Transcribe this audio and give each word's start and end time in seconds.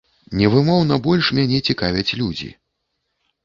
Невымоўна 0.39 0.97
больш 1.09 1.31
мяне 1.41 1.59
цікавяць 1.69 2.09
людзі. 2.23 2.53